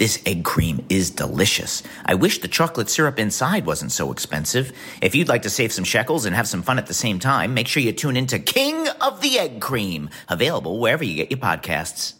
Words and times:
This 0.00 0.20
egg 0.24 0.44
cream 0.44 0.82
is 0.88 1.10
delicious. 1.10 1.82
I 2.06 2.14
wish 2.14 2.40
the 2.40 2.48
chocolate 2.48 2.88
syrup 2.88 3.18
inside 3.18 3.66
wasn't 3.66 3.92
so 3.92 4.10
expensive. 4.10 4.72
If 5.02 5.14
you'd 5.14 5.28
like 5.28 5.42
to 5.42 5.50
save 5.50 5.72
some 5.74 5.84
shekels 5.84 6.24
and 6.24 6.34
have 6.34 6.48
some 6.48 6.62
fun 6.62 6.78
at 6.78 6.86
the 6.86 6.94
same 6.94 7.18
time, 7.18 7.52
make 7.52 7.68
sure 7.68 7.82
you 7.82 7.92
tune 7.92 8.16
into 8.16 8.38
King 8.38 8.88
of 9.02 9.20
the 9.20 9.38
Egg 9.38 9.60
Cream, 9.60 10.08
available 10.30 10.80
wherever 10.80 11.04
you 11.04 11.16
get 11.16 11.30
your 11.30 11.38
podcasts. 11.38 12.14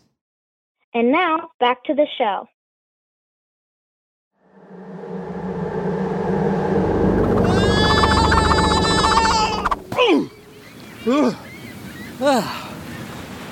And 0.93 1.11
now 1.11 1.49
back 1.59 1.83
to 1.85 1.95
the 1.95 2.07
show. 2.19 2.47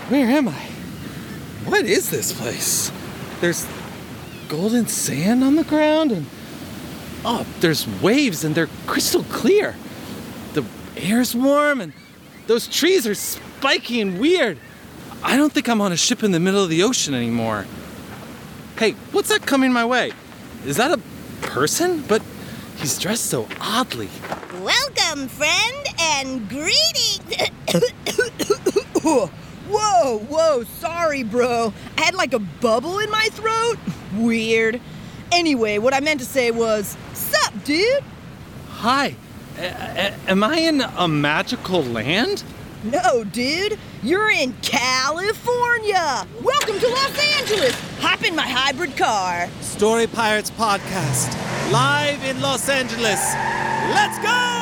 Where 0.09 0.27
am 0.27 0.49
I? 0.49 0.69
What 1.65 1.87
is 1.87 2.11
this 2.11 2.38
place? 2.38 2.93
There's 3.41 3.67
golden 4.49 4.87
sand 4.87 5.45
on 5.45 5.57
the 5.57 5.65
ground 5.65 6.11
and 6.11 6.27
oh, 7.25 7.47
there's 7.61 7.87
waves 8.01 8.45
and 8.45 8.55
they're 8.55 8.69
crystal 8.87 9.23
clear. 9.25 9.77
The 10.55 10.65
air's 10.97 11.35
warm 11.35 11.81
and 11.81 11.93
those 12.47 12.67
trees 12.67 13.07
are 13.07 13.15
spiky 13.15 14.01
and 14.01 14.19
weird. 14.19 14.59
I 15.23 15.37
don't 15.37 15.53
think 15.53 15.69
I'm 15.69 15.81
on 15.81 15.93
a 15.93 15.97
ship 15.97 16.23
in 16.23 16.33
the 16.33 16.41
middle 16.41 16.63
of 16.63 16.71
the 16.71 16.83
ocean 16.83 17.13
anymore. 17.15 17.67
Hey, 18.79 18.93
what's 19.13 19.29
that 19.29 19.45
coming 19.45 19.73
my 19.73 19.85
way? 19.85 20.13
Is 20.65 20.77
that 20.77 20.93
a 20.93 21.01
person? 21.43 22.03
But 22.09 22.23
he's 22.77 22.99
dressed 22.99 23.27
so 23.27 23.49
oddly. 23.61 24.09
Welcome, 24.63 25.29
friend, 25.29 25.87
and 26.01 26.49
greetings. 26.49 27.21
Whoa, 29.71 30.19
whoa, 30.29 30.65
sorry, 30.65 31.23
bro. 31.23 31.73
I 31.97 32.01
had 32.03 32.15
like 32.15 32.33
a 32.33 32.39
bubble 32.39 32.99
in 32.99 33.11
my 33.11 33.29
throat. 33.33 33.77
Weird. 34.17 34.81
Anyway, 35.33 35.79
what 35.79 35.93
I 35.95 36.01
meant 36.01 36.21
to 36.21 36.27
say 36.27 36.51
was, 36.51 36.97
sup, 37.12 37.53
dude? 37.65 38.03
Hi. 38.71 39.15
A- 39.59 39.62
a- 39.62 40.15
am 40.31 40.43
I 40.43 40.56
in 40.59 40.81
a 40.81 41.06
magical 41.09 41.83
land? 41.83 42.43
No, 42.84 43.25
dude. 43.25 43.79
You're 44.03 44.31
in 44.31 44.55
California. 44.62 46.27
Welcome 46.43 46.79
to 46.79 46.89
Los 46.89 47.37
Angeles. 47.41 47.75
Hop 48.00 48.25
in 48.25 48.37
my 48.37 48.47
hybrid 48.47 48.97
car. 48.97 49.49
Story 49.61 50.06
Pirates 50.06 50.50
Podcast, 50.53 51.33
live 51.73 52.23
in 52.25 52.41
Los 52.41 52.69
Angeles. 52.69 53.35
Let's 53.93 54.19
go! 54.21 54.58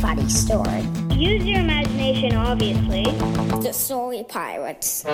Funny 0.00 0.28
story. 0.28 0.82
Use 1.14 1.44
your 1.44 1.60
imagination, 1.60 2.34
obviously. 2.36 3.04
The 3.62 3.72
Story 3.72 4.24
Pirates. 4.28 5.04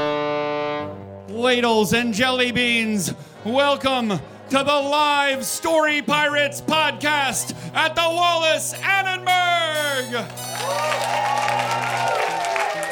Ladles 1.28 1.92
and 1.92 2.12
jelly 2.12 2.50
beans, 2.50 3.14
welcome 3.44 4.08
to 4.08 4.18
the 4.50 4.64
live 4.64 5.44
Story 5.44 6.02
Pirates 6.02 6.60
podcast 6.60 7.54
at 7.74 7.94
the 7.94 8.02
Wallis 8.02 8.74
Annenberg. 8.82 10.26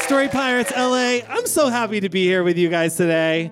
Story 0.02 0.28
Pirates 0.28 0.72
LA. 0.76 1.26
I'm 1.28 1.46
so 1.46 1.68
happy 1.68 2.00
to 2.00 2.08
be 2.08 2.24
here 2.24 2.44
with 2.44 2.56
you 2.56 2.68
guys 2.68 2.96
today. 2.96 3.50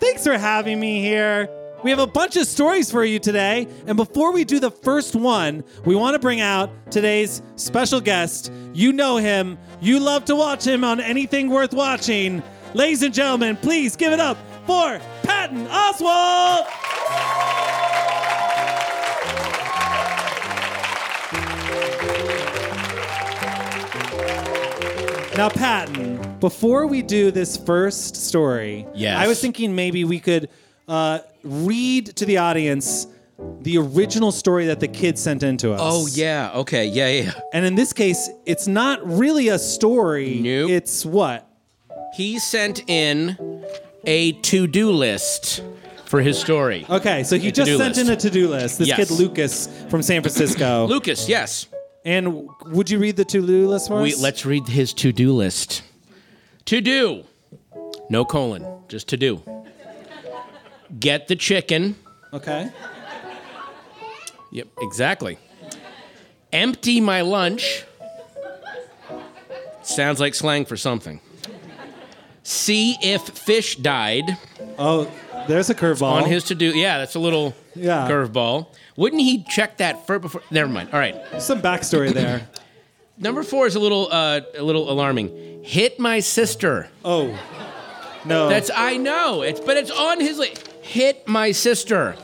Thanks 0.00 0.24
for 0.24 0.36
having 0.36 0.80
me 0.80 1.00
here. 1.00 1.48
We 1.84 1.90
have 1.90 2.00
a 2.00 2.06
bunch 2.06 2.36
of 2.36 2.46
stories 2.46 2.90
for 2.90 3.04
you 3.04 3.18
today. 3.18 3.68
And 3.86 3.96
before 3.96 4.32
we 4.32 4.44
do 4.44 4.58
the 4.58 4.70
first 4.70 5.14
one, 5.14 5.62
we 5.84 5.94
want 5.94 6.14
to 6.14 6.18
bring 6.18 6.40
out 6.40 6.70
today's 6.90 7.40
special 7.56 8.00
guest. 8.00 8.52
You 8.74 8.92
know 8.92 9.16
him, 9.16 9.58
you 9.80 10.00
love 10.00 10.24
to 10.26 10.34
watch 10.36 10.66
him 10.66 10.82
on 10.82 11.00
anything 11.00 11.48
worth 11.50 11.72
watching. 11.72 12.42
Ladies 12.74 13.02
and 13.02 13.14
gentlemen, 13.14 13.56
please 13.56 13.94
give 13.96 14.12
it 14.12 14.20
up 14.20 14.36
for 14.66 15.00
Patton 15.22 15.66
Oswalt. 15.68 16.66
Now, 25.36 25.48
Patton, 25.48 26.38
before 26.40 26.88
we 26.88 27.00
do 27.00 27.30
this 27.30 27.56
first 27.56 28.16
story, 28.16 28.88
Yes. 28.92 29.16
I 29.22 29.28
was 29.28 29.40
thinking 29.40 29.72
maybe 29.76 30.02
we 30.02 30.18
could 30.18 30.48
uh, 30.88 31.20
read 31.44 32.06
to 32.16 32.24
the 32.24 32.38
audience 32.38 33.06
the 33.60 33.78
original 33.78 34.32
story 34.32 34.66
that 34.66 34.80
the 34.80 34.88
kid 34.88 35.16
sent 35.18 35.42
in 35.44 35.56
to 35.58 35.72
us. 35.72 35.80
Oh 35.82 36.08
yeah, 36.10 36.50
okay, 36.54 36.86
yeah, 36.86 37.08
yeah. 37.08 37.32
And 37.52 37.64
in 37.64 37.74
this 37.76 37.92
case, 37.92 38.28
it's 38.46 38.66
not 38.66 38.98
really 39.06 39.48
a 39.48 39.58
story. 39.58 40.40
Nope. 40.40 40.70
It's 40.70 41.06
what? 41.06 41.48
He 42.16 42.38
sent 42.40 42.88
in 42.88 43.36
a 44.04 44.32
to-do 44.32 44.90
list 44.90 45.62
for 46.06 46.20
his 46.20 46.38
story. 46.38 46.84
Okay, 46.88 47.22
so 47.22 47.38
he 47.38 47.48
A 47.48 47.52
just 47.52 47.66
to-do 47.68 47.78
sent 47.78 47.96
list. 47.96 48.08
in 48.08 48.12
a 48.12 48.16
to-do 48.16 48.48
list. 48.48 48.78
This 48.78 48.88
Yes. 48.88 48.96
kid 49.08 49.10
Lucas 49.12 49.68
from 49.88 50.02
San 50.02 50.22
Francisco. 50.22 50.86
Lucas, 50.88 51.28
yes. 51.28 51.66
And 52.04 52.48
would 52.66 52.90
you 52.90 52.98
read 52.98 53.16
the 53.16 53.24
to-do 53.24 53.68
list 53.68 53.88
for 53.88 54.00
We, 54.02 54.14
us? 54.14 54.20
let's 54.20 54.46
read 54.46 54.66
his 54.66 54.92
to-do 54.94 55.32
list. 55.32 55.82
To 56.66 56.80
do. 56.80 57.24
No 58.10 58.24
colon, 58.24 58.64
just 58.88 59.06
to 59.08 59.16
do. 59.16 59.42
Get 60.98 61.28
the 61.28 61.36
chicken. 61.36 61.96
Okay. 62.32 62.70
Yep, 64.52 64.68
exactly. 64.80 65.38
Empty 66.52 67.00
my 67.00 67.20
lunch. 67.20 67.84
Sounds 69.82 70.20
like 70.20 70.34
slang 70.34 70.64
for 70.64 70.76
something. 70.76 71.20
See 72.42 72.96
if 73.02 73.22
fish 73.22 73.76
died 73.76 74.24
Oh, 74.78 75.10
there's 75.48 75.68
a 75.68 75.74
curveball. 75.74 76.22
on 76.22 76.24
his 76.24 76.44
to 76.44 76.54
do. 76.54 76.70
Yeah, 76.76 76.98
that's 76.98 77.14
a 77.14 77.18
little 77.18 77.54
Yeah. 77.74 78.08
curveball. 78.08 78.68
Wouldn't 78.96 79.20
he 79.22 79.44
check 79.44 79.78
that 79.78 80.06
first 80.06 80.22
before? 80.22 80.42
Never 80.50 80.68
mind. 80.70 80.88
All 80.92 80.98
right. 80.98 81.16
Some 81.38 81.60
backstory 81.60 82.12
there. 82.12 82.48
Number 83.18 83.42
four 83.42 83.66
is 83.66 83.74
a 83.74 83.80
little 83.80 84.08
uh, 84.10 84.40
a 84.56 84.62
little 84.62 84.90
alarming. 84.90 85.62
Hit 85.64 85.98
my 85.98 86.20
sister. 86.20 86.88
Oh. 87.04 87.38
No. 88.24 88.48
That's 88.48 88.70
I 88.74 88.96
know. 88.96 89.42
It's 89.42 89.60
but 89.60 89.76
it's 89.76 89.90
on 89.90 90.20
his 90.20 90.38
li- 90.38 90.54
hit 90.88 91.26
my 91.28 91.52
sister. 91.52 92.16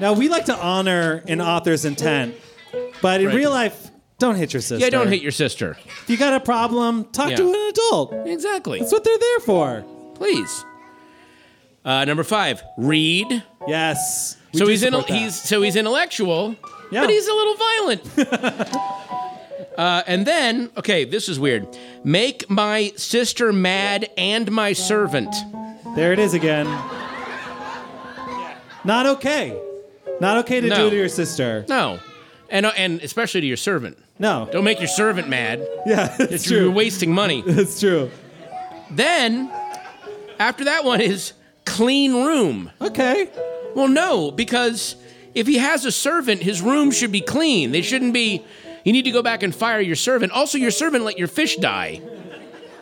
now 0.00 0.12
we 0.12 0.28
like 0.28 0.44
to 0.46 0.56
honor 0.56 1.22
an 1.28 1.40
author's 1.40 1.84
intent, 1.84 2.34
but 3.02 3.20
in 3.20 3.26
Right. 3.28 3.36
real 3.36 3.50
life, 3.50 3.90
don't 4.18 4.36
hit 4.36 4.52
your 4.52 4.62
sister. 4.62 4.78
Yeah, 4.84 4.90
don't 4.90 5.08
hit 5.08 5.20
your 5.22 5.32
sister. 5.32 5.76
If 6.02 6.08
you 6.10 6.16
got 6.16 6.32
a 6.34 6.40
problem, 6.40 7.04
talk 7.12 7.30
Yeah. 7.30 7.36
to 7.36 7.48
an 7.48 7.68
adult. 7.70 8.14
Exactly. 8.26 8.78
That's 8.78 8.92
what 8.92 9.04
they're 9.04 9.18
there 9.18 9.40
for. 9.40 9.84
Please. 10.14 10.64
Uh, 11.84 12.04
number 12.04 12.24
five, 12.24 12.62
read. 12.78 13.42
Yes. 13.68 14.36
we 14.52 14.58
so 14.60 14.64
do 14.66 14.70
he's 14.70 14.82
in, 14.82 14.92
support 14.92 15.08
that. 15.08 15.16
he's 15.18 15.34
so 15.42 15.60
he's 15.62 15.76
intellectual, 15.76 16.54
Yeah. 16.90 17.00
but 17.02 17.10
he's 17.10 17.26
a 17.26 17.32
little 17.34 17.56
violent. 17.56 18.02
uh, 19.76 20.02
and 20.06 20.24
then, 20.26 20.70
okay, 20.78 21.04
this 21.04 21.28
is 21.28 21.38
weird. 21.38 21.66
Make 22.04 22.48
my 22.48 22.92
sister 22.96 23.52
mad 23.52 24.08
and 24.16 24.50
my 24.50 24.72
servant. 24.72 25.34
There 25.96 26.12
it 26.12 26.18
is 26.18 26.32
again. 26.34 26.66
Not 28.84 29.06
okay. 29.06 29.58
Not 30.20 30.38
okay 30.38 30.60
to 30.60 30.68
No. 30.68 30.76
do 30.76 30.90
to 30.90 30.96
your 30.96 31.08
sister. 31.08 31.64
No, 31.68 31.98
and 32.50 32.66
uh, 32.66 32.72
and 32.76 33.00
especially 33.02 33.40
to 33.42 33.46
your 33.46 33.56
servant. 33.56 33.98
No. 34.18 34.48
Don't 34.52 34.64
make 34.64 34.78
your 34.78 34.88
servant 34.88 35.28
mad. 35.28 35.66
Yeah, 35.86 36.14
it's 36.18 36.32
It's, 36.32 36.50
you're 36.50 36.60
true. 36.62 36.70
wasting 36.72 37.12
money. 37.12 37.42
It's 37.46 37.80
true. 37.80 38.10
then, 38.90 39.50
after 40.38 40.64
that 40.64 40.84
one 40.84 41.00
is 41.00 41.32
clean 41.64 42.12
room. 42.24 42.70
Okay. 42.80 43.28
Well, 43.74 43.88
no, 43.88 44.30
because 44.30 44.96
if 45.34 45.46
he 45.46 45.58
has 45.58 45.84
a 45.84 45.90
servant, 45.92 46.42
his 46.42 46.62
room 46.62 46.90
should 46.92 47.10
be 47.12 47.20
clean. 47.20 47.72
They 47.72 47.82
shouldn't 47.82 48.12
be. 48.14 48.44
You 48.84 48.92
need 48.92 49.04
to 49.06 49.10
go 49.10 49.22
back 49.22 49.42
and 49.42 49.54
fire 49.54 49.80
your 49.80 49.96
servant. 49.96 50.30
Also, 50.32 50.58
your 50.58 50.70
servant 50.70 51.04
let 51.04 51.18
your 51.18 51.26
fish 51.28 51.56
die. 51.56 52.00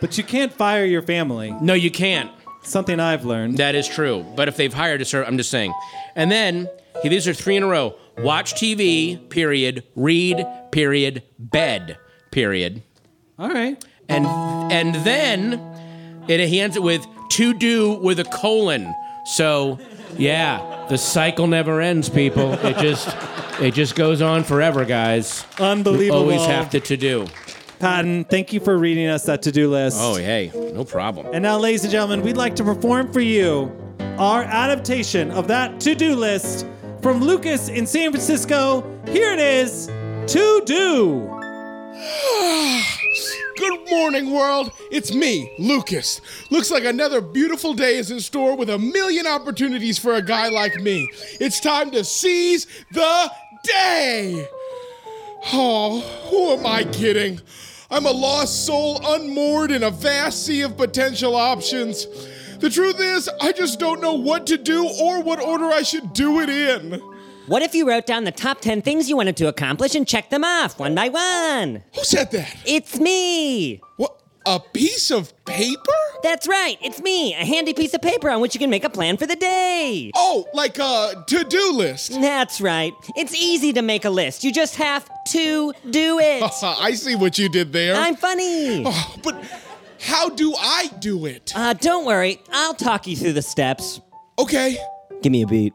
But 0.00 0.18
you 0.18 0.24
can't 0.24 0.52
fire 0.52 0.84
your 0.84 1.00
family. 1.02 1.54
No, 1.60 1.74
you 1.74 1.90
can't. 1.90 2.30
Something 2.62 3.00
I've 3.00 3.24
learned. 3.24 3.58
That 3.58 3.74
is 3.74 3.88
true. 3.88 4.24
But 4.36 4.48
if 4.48 4.56
they've 4.56 4.72
hired 4.72 5.00
a 5.00 5.04
servant, 5.04 5.28
I'm 5.28 5.36
just 5.36 5.50
saying. 5.50 5.72
And 6.14 6.30
then 6.30 6.68
he, 7.02 7.08
these 7.08 7.26
are 7.26 7.34
three 7.34 7.56
in 7.56 7.62
a 7.62 7.66
row. 7.66 7.94
Watch 8.18 8.54
TV. 8.54 9.28
Period. 9.30 9.84
Read. 9.96 10.46
Period. 10.70 11.22
Bed. 11.38 11.98
Period. 12.30 12.82
All 13.38 13.48
right. 13.48 13.82
And 14.08 14.26
and 14.26 14.94
then 15.06 15.54
it, 16.28 16.40
he 16.48 16.60
ends 16.60 16.76
it 16.76 16.82
with 16.82 17.06
to 17.30 17.54
do 17.54 17.94
with 17.94 18.20
a 18.20 18.24
colon. 18.24 18.94
So 19.24 19.78
yeah, 20.18 20.86
the 20.88 20.98
cycle 20.98 21.46
never 21.46 21.80
ends, 21.80 22.08
people. 22.08 22.52
It 22.54 22.76
just 22.78 23.08
it 23.60 23.74
just 23.74 23.94
goes 23.94 24.20
on 24.22 24.44
forever, 24.44 24.84
guys. 24.84 25.46
Unbelievable. 25.58 26.26
We 26.26 26.34
always 26.34 26.46
have 26.46 26.70
to 26.70 26.80
to 26.80 26.96
do. 26.96 27.26
Patton, 27.82 28.24
thank 28.26 28.52
you 28.52 28.60
for 28.60 28.78
reading 28.78 29.08
us 29.08 29.24
that 29.24 29.42
to-do 29.42 29.68
list. 29.68 29.96
Oh 29.98 30.14
hey, 30.14 30.52
no 30.72 30.84
problem. 30.84 31.26
And 31.32 31.42
now, 31.42 31.58
ladies 31.58 31.82
and 31.82 31.90
gentlemen, 31.90 32.22
we'd 32.22 32.36
like 32.36 32.54
to 32.54 32.62
perform 32.62 33.12
for 33.12 33.18
you 33.18 33.76
our 34.18 34.44
adaptation 34.44 35.32
of 35.32 35.48
that 35.48 35.80
to-do 35.80 36.14
list 36.14 36.64
from 37.00 37.20
Lucas 37.20 37.68
in 37.68 37.84
San 37.84 38.12
Francisco. 38.12 38.82
Here 39.08 39.32
it 39.32 39.40
is, 39.40 39.88
To 40.28 40.62
Do. 40.64 41.22
Good 43.56 43.90
morning, 43.90 44.30
world. 44.30 44.70
It's 44.92 45.12
me, 45.12 45.52
Lucas. 45.58 46.20
Looks 46.52 46.70
like 46.70 46.84
another 46.84 47.20
beautiful 47.20 47.74
day 47.74 47.96
is 47.96 48.12
in 48.12 48.20
store 48.20 48.56
with 48.56 48.70
a 48.70 48.78
million 48.78 49.26
opportunities 49.26 49.98
for 49.98 50.14
a 50.14 50.22
guy 50.22 50.50
like 50.50 50.76
me. 50.76 51.10
It's 51.40 51.58
time 51.58 51.90
to 51.90 52.04
seize 52.04 52.68
the 52.92 53.32
day. 53.64 54.46
Oh, 55.52 55.98
who 56.30 56.52
am 56.52 56.64
I 56.64 56.84
kidding? 56.84 57.40
I'm 57.92 58.06
a 58.06 58.10
lost 58.10 58.64
soul 58.64 58.98
unmoored 59.04 59.70
in 59.70 59.82
a 59.82 59.90
vast 59.90 60.46
sea 60.46 60.62
of 60.62 60.78
potential 60.78 61.36
options. 61.36 62.06
The 62.58 62.70
truth 62.70 62.98
is, 62.98 63.28
I 63.38 63.52
just 63.52 63.78
don't 63.78 64.00
know 64.00 64.14
what 64.14 64.46
to 64.46 64.56
do 64.56 64.88
or 64.98 65.22
what 65.22 65.42
order 65.42 65.66
I 65.66 65.82
should 65.82 66.14
do 66.14 66.40
it 66.40 66.48
in. 66.48 67.02
What 67.48 67.60
if 67.60 67.74
you 67.74 67.86
wrote 67.86 68.06
down 68.06 68.24
the 68.24 68.32
top 68.32 68.62
10 68.62 68.80
things 68.80 69.10
you 69.10 69.16
wanted 69.18 69.36
to 69.36 69.48
accomplish 69.48 69.94
and 69.94 70.08
checked 70.08 70.30
them 70.30 70.42
off 70.42 70.78
one 70.78 70.94
by 70.94 71.10
one? 71.10 71.84
Who 71.94 72.02
said 72.02 72.30
that? 72.30 72.56
It's 72.64 72.98
me! 72.98 73.82
What? 73.98 74.21
A 74.44 74.58
piece 74.58 75.10
of 75.10 75.32
paper? 75.44 75.92
That's 76.22 76.48
right, 76.48 76.76
it's 76.82 77.00
me, 77.00 77.32
a 77.34 77.44
handy 77.44 77.74
piece 77.74 77.94
of 77.94 78.02
paper 78.02 78.28
on 78.30 78.40
which 78.40 78.54
you 78.54 78.58
can 78.58 78.70
make 78.70 78.84
a 78.84 78.90
plan 78.90 79.16
for 79.16 79.26
the 79.26 79.36
day. 79.36 80.10
Oh, 80.14 80.46
like 80.52 80.78
a 80.78 81.24
to 81.26 81.44
do 81.44 81.72
list. 81.72 82.12
That's 82.20 82.60
right. 82.60 82.92
It's 83.16 83.34
easy 83.34 83.72
to 83.72 83.82
make 83.82 84.04
a 84.04 84.10
list. 84.10 84.44
You 84.44 84.52
just 84.52 84.76
have 84.76 85.08
to 85.28 85.72
do 85.90 86.18
it. 86.18 86.42
I 86.62 86.92
see 86.92 87.14
what 87.14 87.38
you 87.38 87.48
did 87.48 87.72
there. 87.72 87.94
I'm 87.94 88.16
funny. 88.16 88.84
Oh, 88.86 89.16
but 89.22 89.44
how 90.00 90.28
do 90.28 90.54
I 90.58 90.90
do 90.98 91.26
it? 91.26 91.52
Uh, 91.54 91.74
don't 91.74 92.04
worry, 92.04 92.40
I'll 92.52 92.74
talk 92.74 93.06
you 93.06 93.16
through 93.16 93.34
the 93.34 93.42
steps. 93.42 94.00
Okay. 94.38 94.76
Give 95.22 95.30
me 95.30 95.42
a 95.42 95.46
beat. 95.46 95.72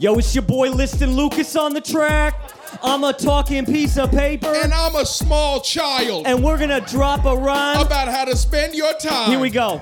Yo, 0.00 0.18
it's 0.18 0.34
your 0.34 0.42
boy 0.42 0.70
Liston 0.70 1.14
Lucas 1.14 1.54
on 1.54 1.74
the 1.74 1.80
track. 1.80 2.34
I'm 2.82 3.04
a 3.04 3.12
talking 3.12 3.66
piece 3.66 3.96
of 3.96 4.10
paper. 4.10 4.52
And 4.54 4.72
I'm 4.72 4.96
a 4.96 5.06
small 5.06 5.60
child. 5.60 6.26
And 6.26 6.42
we're 6.42 6.58
gonna 6.58 6.80
drop 6.80 7.24
a 7.24 7.36
rhyme 7.36 7.80
about 7.80 8.08
how 8.08 8.24
to 8.24 8.36
spend 8.36 8.74
your 8.74 8.92
time. 8.94 9.30
Here 9.30 9.38
we 9.40 9.50
go. 9.50 9.80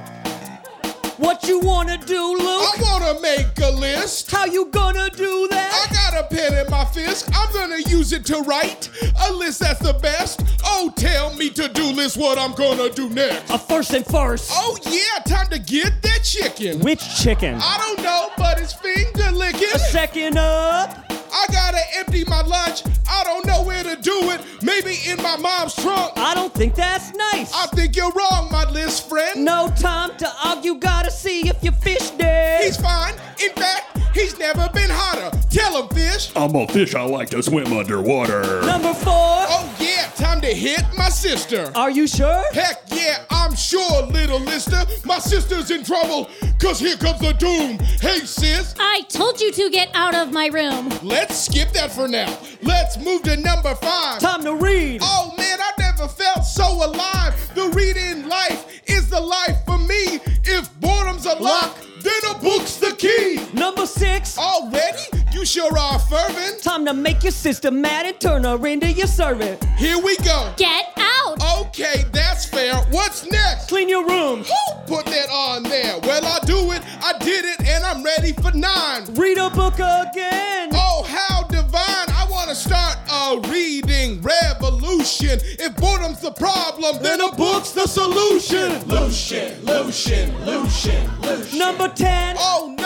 What 1.18 1.46
you 1.46 1.60
wanna 1.60 1.98
do, 1.98 2.32
Luke? 2.32 2.40
I 2.42 2.74
wanna 2.80 3.20
make 3.20 3.58
a 3.62 3.70
list. 3.70 4.30
How 4.30 4.44
you 4.44 4.66
gonna 4.66 5.08
do 5.10 5.46
that? 5.50 5.88
I 5.88 5.94
got 5.94 6.24
a 6.24 6.34
pen 6.34 6.54
in 6.54 6.70
my 6.70 6.84
fist. 6.86 7.30
I'm 7.32 7.52
gonna 7.52 7.78
use 7.86 8.12
it 8.12 8.24
to 8.26 8.40
write 8.40 8.90
a 9.28 9.32
list 9.32 9.60
that's 9.60 9.78
the 9.78 9.92
best. 9.92 10.42
Oh, 10.64 10.92
tell 10.96 11.32
me 11.34 11.50
to 11.50 11.68
do 11.68 11.92
list 11.92 12.16
what 12.16 12.38
I'm 12.38 12.54
gonna 12.54 12.90
do 12.90 13.08
next. 13.10 13.50
A 13.50 13.58
first 13.58 13.92
and 13.92 14.04
first. 14.04 14.50
Oh 14.52 14.76
yeah, 14.86 15.22
time 15.24 15.48
to 15.50 15.58
get 15.58 16.02
that 16.02 16.24
chicken. 16.24 16.80
Which 16.80 17.02
chicken? 17.22 17.54
I 17.62 17.78
don't 17.78 18.02
know, 18.02 18.30
but 18.36 18.60
it's 18.60 18.72
finger 18.72 19.30
licking. 19.30 19.68
A 19.74 19.78
second 19.78 20.38
up. 20.38 21.01
I 21.32 21.46
gotta 21.50 21.80
empty 21.96 22.24
my 22.24 22.42
lunch. 22.42 22.82
I 23.08 23.24
don't 23.24 23.46
know 23.46 23.62
where 23.62 23.82
to 23.82 23.96
do 23.96 24.30
it. 24.30 24.40
Maybe 24.62 24.98
in 25.06 25.16
my 25.22 25.36
mom's 25.36 25.74
trunk. 25.74 26.12
I 26.16 26.34
don't 26.34 26.52
think 26.52 26.74
that's 26.74 27.14
nice. 27.14 27.52
I 27.54 27.66
think 27.68 27.96
you're 27.96 28.12
wrong, 28.12 28.48
my 28.50 28.68
list 28.70 29.08
friend. 29.08 29.44
No 29.44 29.68
time 29.76 30.16
to 30.18 30.30
argue, 30.44 30.74
gotta 30.76 31.10
see 31.10 31.48
if 31.48 31.62
your 31.62 31.72
fish 31.74 32.10
dead. 32.10 32.64
He's 32.64 32.76
fine. 32.76 33.14
In 33.42 33.52
fact, 33.52 33.98
he's 34.14 34.38
never 34.38 34.68
been 34.72 34.90
hotter. 34.90 35.36
Tell 35.50 35.82
him, 35.82 35.88
fish. 35.88 36.32
I'm 36.36 36.54
a 36.54 36.66
fish. 36.68 36.94
I 36.94 37.02
like 37.04 37.30
to 37.30 37.42
swim 37.42 37.72
underwater. 37.72 38.62
Number 38.62 38.94
four. 38.94 39.12
Oh 39.14 39.76
yeah, 39.80 40.01
time 40.22 40.40
to 40.40 40.54
hit 40.54 40.84
my 40.96 41.08
sister. 41.08 41.72
Are 41.74 41.90
you 41.90 42.06
sure? 42.06 42.44
Heck 42.52 42.82
yeah, 42.94 43.24
I'm 43.30 43.56
sure, 43.56 44.02
little 44.06 44.38
lister. 44.38 44.80
My 45.04 45.18
sister's 45.18 45.72
in 45.72 45.82
trouble, 45.82 46.30
cause 46.60 46.78
here 46.78 46.96
comes 46.96 47.18
the 47.18 47.32
doom. 47.32 47.80
Hey, 48.00 48.20
sis. 48.20 48.72
I 48.78 49.02
told 49.08 49.40
you 49.40 49.50
to 49.50 49.68
get 49.70 49.90
out 49.94 50.14
of 50.14 50.32
my 50.32 50.46
room. 50.46 50.90
Let's 51.02 51.36
skip 51.46 51.72
that 51.72 51.90
for 51.90 52.06
now. 52.06 52.38
Let's 52.62 52.98
move 52.98 53.22
to 53.24 53.36
number 53.36 53.74
five. 53.74 54.20
Time 54.20 54.44
to 54.44 54.54
read. 54.54 55.00
Oh 55.02 55.34
man, 55.36 55.58
I 55.60 55.72
never 55.80 56.06
felt 56.06 56.44
so 56.44 56.66
alive. 56.72 57.34
The 57.56 57.68
reading 57.70 58.28
life 58.28 58.80
is 58.86 59.10
the 59.10 59.20
life 59.20 59.64
for 59.66 59.78
me. 59.78 60.20
If 60.44 60.72
boredom's 60.80 61.26
a 61.26 61.34
lock, 61.34 61.76
then 62.00 62.22
a 62.30 62.38
book's 62.38 62.76
the 62.76 62.94
key. 62.96 63.44
Number 63.52 63.86
six. 63.86 64.38
Already? 64.38 65.11
You 65.42 65.46
sure 65.46 65.76
are 65.76 65.98
fervent. 65.98 66.62
Time 66.62 66.86
to 66.86 66.94
make 66.94 67.24
your 67.24 67.32
sister 67.32 67.72
mad 67.72 68.06
and 68.06 68.20
turn 68.20 68.44
her 68.44 68.64
into 68.64 68.92
your 68.92 69.08
servant. 69.08 69.64
Here 69.76 69.98
we 69.98 70.16
go. 70.18 70.54
Get 70.56 70.92
out. 70.96 71.36
Okay, 71.62 72.04
that's 72.12 72.44
fair. 72.46 72.76
What's 72.92 73.28
next? 73.28 73.68
Clean 73.68 73.88
your 73.88 74.06
room. 74.06 74.44
Who 74.44 74.74
put 74.86 75.04
that 75.06 75.28
on 75.30 75.64
there? 75.64 75.98
Well, 76.04 76.24
I 76.24 76.38
do 76.46 76.70
it. 76.70 76.82
I 77.02 77.18
did 77.18 77.44
it, 77.44 77.60
and 77.66 77.82
I'm 77.82 78.04
ready 78.04 78.32
for 78.34 78.52
nine. 78.52 79.12
Read 79.14 79.36
a 79.36 79.50
book 79.50 79.74
again. 79.74 80.70
Oh, 80.74 81.02
how 81.08 81.42
divine. 81.48 82.08
I 82.14 82.24
want 82.30 82.48
to 82.50 82.54
start 82.54 82.98
a 83.10 83.40
reading 83.48 84.22
revolution. 84.22 85.40
If 85.42 85.74
boredom's 85.74 86.20
the 86.20 86.30
problem, 86.30 87.02
then 87.02 87.20
a 87.20 87.32
book's 87.34 87.72
the 87.72 87.88
solution. 87.88 88.88
Lucian, 88.88 89.64
Lucian, 89.64 90.44
Lucian, 90.44 91.20
Lucian. 91.20 91.58
Number 91.58 91.88
10. 91.88 92.36
Oh 92.38 92.76
no, 92.78 92.81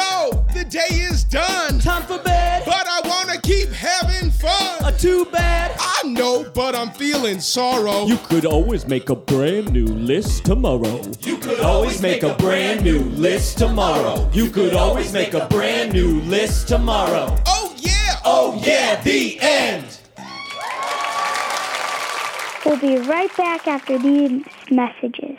the 0.57 0.65
day 0.65 0.95
is 0.95 1.23
done. 1.25 1.79
Time 1.79 2.03
for 2.05 2.19
bed. 2.19 2.63
But 2.65 2.87
I 2.89 3.01
want 3.05 3.31
to 3.31 3.41
keep 3.41 3.69
having 3.69 4.31
fun. 4.31 4.85
Uh, 4.85 4.91
too 4.91 5.27
bad. 5.27 5.77
I 5.79 6.09
know, 6.09 6.51
but 6.55 6.75
I'm 6.75 6.91
feeling 6.91 7.41
sorrow. 7.41 8.07
You 8.07 8.17
could 8.17 8.47
always 8.47 8.87
make 8.87 9.11
a 9.11 9.15
brand 9.15 9.73
new 9.73 9.87
list 9.87 10.47
tomorrow. 10.47 11.03
You 11.21 11.37
could 11.37 11.61
always 11.61 12.01
make 12.01 12.23
a 12.23 12.35
brand 12.35 12.83
new 12.83 13.01
list 13.01 13.59
tomorrow. 13.59 14.31
You 14.33 14.49
could 14.51 14.73
always 14.73 15.13
make 15.13 15.35
a 15.35 15.47
brand 15.47 15.93
new 15.93 16.21
list 16.23 16.69
tomorrow. 16.69 17.37
Oh 17.47 17.75
yeah! 17.77 18.21
Oh 18.25 18.59
yeah, 18.65 19.01
the 19.03 19.39
end! 19.41 19.85
We'll 22.65 22.81
be 22.81 22.97
right 23.07 23.35
back 23.37 23.69
after 23.69 23.99
these 23.99 24.43
messages. 24.71 25.39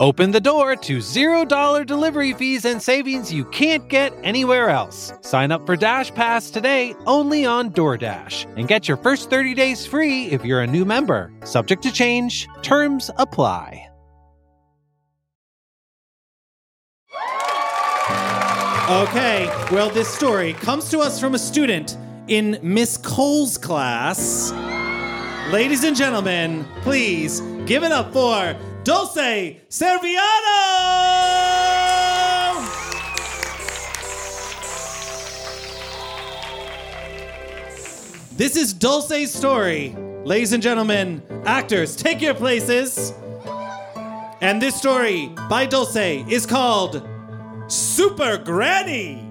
Open 0.00 0.30
the 0.30 0.40
door 0.40 0.76
to 0.76 0.98
$0 0.98 1.84
delivery 1.84 2.32
fees 2.32 2.64
and 2.64 2.80
savings 2.80 3.32
you 3.32 3.44
can't 3.46 3.88
get 3.88 4.12
anywhere 4.22 4.70
else. 4.70 5.12
Sign 5.22 5.50
up 5.50 5.66
for 5.66 5.74
Dash 5.74 6.14
Pass 6.14 6.52
today 6.52 6.94
only 7.06 7.44
on 7.44 7.70
DoorDash 7.72 8.56
and 8.56 8.68
get 8.68 8.86
your 8.86 8.96
first 8.96 9.28
30 9.28 9.54
days 9.54 9.84
free 9.86 10.26
if 10.26 10.44
you're 10.44 10.60
a 10.60 10.68
new 10.68 10.84
member. 10.84 11.32
Subject 11.42 11.82
to 11.82 11.90
change, 11.90 12.46
terms 12.62 13.10
apply. 13.18 13.84
Okay, 18.88 19.50
well, 19.72 19.90
this 19.90 20.08
story 20.08 20.52
comes 20.54 20.90
to 20.90 21.00
us 21.00 21.20
from 21.20 21.34
a 21.34 21.38
student 21.38 21.98
in 22.28 22.58
Miss 22.62 22.96
Cole's 22.96 23.58
class. 23.58 24.52
Ladies 25.52 25.82
and 25.82 25.96
gentlemen, 25.96 26.64
please 26.82 27.40
give 27.66 27.82
it 27.82 27.90
up 27.90 28.12
for 28.12 28.56
Dulce 28.88 29.60
Serviano! 29.68 30.18
This 38.34 38.56
is 38.56 38.72
Dulce's 38.72 39.30
story. 39.30 39.94
Ladies 40.24 40.54
and 40.54 40.62
gentlemen, 40.62 41.22
actors, 41.44 41.94
take 41.96 42.22
your 42.22 42.32
places. 42.32 43.12
And 44.40 44.62
this 44.62 44.74
story 44.74 45.34
by 45.50 45.66
Dulce 45.66 46.24
is 46.26 46.46
called 46.46 47.06
Super 47.66 48.38
Granny. 48.38 49.27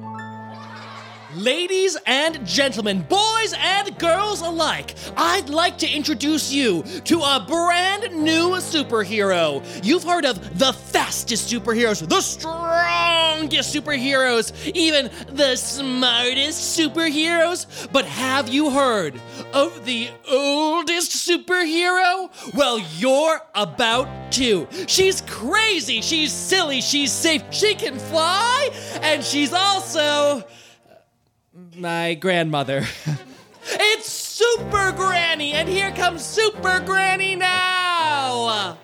Ladies 1.38 1.96
and 2.08 2.44
gentlemen, 2.48 3.03
boys 3.03 3.53
and 3.60 3.96
girls 4.00 4.41
alike, 4.41 4.96
I'd 5.15 5.50
like 5.50 5.77
to 5.77 5.88
introduce 5.88 6.51
you 6.51 6.82
to 6.82 7.20
a 7.20 7.46
brand 7.48 8.12
new 8.24 8.53
superhero. 8.53 9.63
You've 9.86 10.03
heard 10.03 10.25
of 10.25 10.58
the 10.58 10.74
fastest 10.74 11.53
superheroes, 11.53 12.10
the 12.10 12.22
strongest 12.22 13.75
superheroes, 13.75 14.51
even 14.74 15.12
the 15.27 15.56
smartest 15.56 16.79
superheroes. 16.79 17.88
But 17.91 18.06
have 18.06 18.50
you 18.50 18.72
heard 18.72 19.22
of 19.53 19.86
the 19.86 20.10
oldest 20.27 21.12
superhero? 21.12 22.32
Well, 22.56 22.79
you're 22.98 23.41
about 23.53 24.32
to. 24.32 24.67
She's 24.88 25.22
crazy, 25.22 26.01
she's 26.01 26.32
silly, 26.34 26.82
she's 26.82 27.12
safe, 27.12 27.44
she 27.51 27.75
can 27.75 28.00
fly, 28.00 28.72
and 29.03 29.24
she's 29.24 29.53
also 29.53 30.44
my 31.79 32.13
grandmother. 32.15 32.86
it's 33.63 34.10
Super 34.10 34.91
Granny, 34.91 35.53
and 35.53 35.67
here 35.69 35.91
comes 35.91 36.24
Super 36.24 36.79
Granny 36.79 37.36
now! 37.36 38.77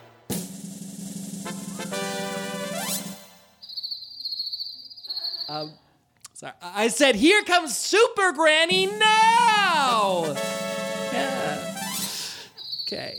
Um, 5.47 5.71
sorry, 6.33 6.53
I 6.61 6.87
said, 6.87 7.15
here 7.15 7.43
comes 7.43 7.77
Super 7.77 8.31
Granny 8.31 8.87
now! 8.87 10.35
Yeah. 11.11 11.69
Okay. 12.85 13.17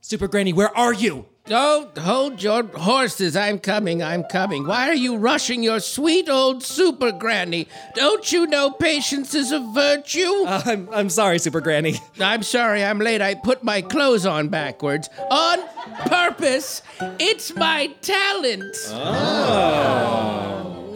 Super 0.00 0.26
Granny, 0.26 0.52
where 0.52 0.76
are 0.76 0.92
you? 0.92 1.26
Oh, 1.50 1.90
hold 1.98 2.40
your 2.40 2.62
horses. 2.62 3.34
I'm 3.36 3.58
coming. 3.58 4.00
I'm 4.00 4.22
coming. 4.24 4.64
Why 4.64 4.88
are 4.88 4.94
you 4.94 5.16
rushing 5.16 5.64
your 5.64 5.80
sweet 5.80 6.28
old 6.28 6.62
super 6.62 7.10
granny? 7.10 7.66
Don't 7.94 8.30
you 8.30 8.46
know 8.46 8.70
patience 8.70 9.34
is 9.34 9.50
a 9.50 9.58
virtue? 9.58 10.44
Uh, 10.46 10.62
I'm, 10.64 10.88
I'm 10.92 11.10
sorry, 11.10 11.40
Super 11.40 11.60
Granny. 11.60 11.96
I'm 12.20 12.44
sorry 12.44 12.84
I'm 12.84 13.00
late. 13.00 13.20
I 13.20 13.34
put 13.34 13.64
my 13.64 13.82
clothes 13.82 14.24
on 14.24 14.50
backwards 14.50 15.08
on 15.30 15.58
purpose. 16.06 16.80
It's 17.18 17.52
my 17.56 17.88
talent. 18.02 18.76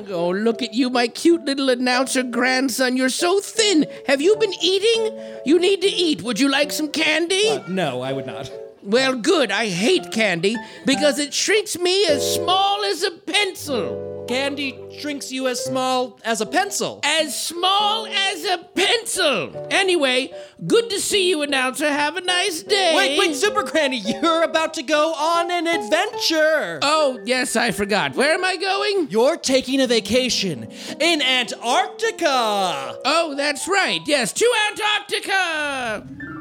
Oh, 0.09 0.29
look 0.31 0.63
at 0.63 0.73
you, 0.73 0.89
my 0.91 1.09
cute 1.09 1.45
little 1.45 1.69
announcer 1.71 2.23
grandson. 2.23 2.97
You're 2.97 3.09
so 3.09 3.41
thin. 3.41 3.85
Have 4.07 4.21
you 4.21 4.37
been 4.37 4.55
eating? 4.63 5.19
You 5.45 5.59
need 5.59 5.81
to 5.83 5.89
eat. 5.89 6.23
Would 6.23 6.39
you 6.39 6.49
like 6.49 6.71
some 6.71 6.89
candy? 6.89 7.49
Uh, 7.51 7.65
no, 7.67 8.01
I 8.03 8.13
would 8.13 8.27
not. 8.27 8.49
Well, 8.87 9.17
good. 9.17 9.51
I 9.51 9.67
hate 9.67 10.13
candy 10.13 10.57
because 10.85 11.19
it 11.19 11.35
shrinks 11.35 11.77
me 11.77 12.07
as 12.07 12.35
small 12.35 12.85
as 12.85 13.03
a 13.03 13.11
pencil. 13.11 14.25
Candy 14.29 14.79
shrinks 14.99 15.31
you 15.31 15.47
as 15.49 15.65
small 15.65 16.19
as 16.25 16.41
a 16.41 16.47
pencil. 16.47 17.01
As 17.05 17.39
small 17.41 18.07
as 18.07 18.45
a 18.45 18.59
pencil. 18.59 19.69
Anyway, 19.71 20.33
good 20.67 20.91
to 20.91 21.01
see 21.01 21.29
you, 21.29 21.43
announcer. 21.43 21.89
Have 21.89 22.17
a 22.17 22.21
nice 22.21 22.63
day. 22.63 22.95
Wait, 22.97 23.19
wait, 23.19 23.35
Super 23.35 23.63
Granny, 23.65 23.99
you're 23.99 24.43
about 24.43 24.75
to 24.75 24.83
go 24.83 25.13
on 25.15 25.51
an 25.51 25.67
adventure. 25.67 26.79
Oh, 26.83 27.21
yes, 27.25 27.57
I 27.57 27.73
forgot. 27.73 28.15
Where 28.15 28.33
am 28.35 28.45
I 28.45 28.57
going? 28.57 29.11
You're 29.11 29.37
taking 29.37 29.81
a 29.81 29.87
vacation 29.87 30.69
in 31.01 31.23
Antarctica. 31.23 32.99
Oh, 33.05 33.35
that's 33.37 33.69
right. 33.69 34.01
Yes, 34.07 34.33
to 34.33 34.53
Antarctica. 34.71 36.36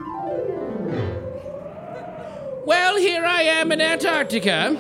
Well, 2.66 2.98
here 2.98 3.24
I 3.24 3.44
am 3.44 3.72
in 3.72 3.80
Antarctica, 3.80 4.76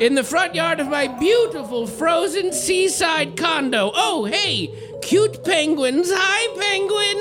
in 0.00 0.14
the 0.14 0.24
front 0.24 0.54
yard 0.54 0.80
of 0.80 0.88
my 0.88 1.08
beautiful 1.08 1.86
frozen 1.86 2.54
seaside 2.54 3.36
condo. 3.36 3.90
Oh, 3.94 4.24
hey, 4.24 4.72
cute 5.02 5.44
penguins. 5.44 6.10
Hi, 6.10 6.58
penguins. 6.58 7.20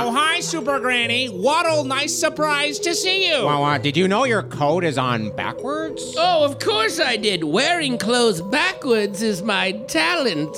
Oh, 0.00 0.10
hi, 0.12 0.40
Super 0.40 0.80
Granny. 0.80 1.28
What 1.28 1.66
a 1.66 1.84
nice 1.86 2.12
surprise 2.18 2.80
to 2.80 2.96
see 2.96 3.28
you. 3.30 3.44
Wow, 3.44 3.78
did 3.78 3.96
you 3.96 4.08
know 4.08 4.24
your 4.24 4.42
coat 4.42 4.82
is 4.82 4.98
on 4.98 5.30
backwards? 5.36 6.16
Oh, 6.18 6.44
of 6.44 6.58
course 6.58 6.98
I 6.98 7.16
did. 7.16 7.44
Wearing 7.44 7.96
clothes 7.96 8.42
backwards 8.42 9.22
is 9.22 9.40
my 9.40 9.70
talent. 9.86 10.56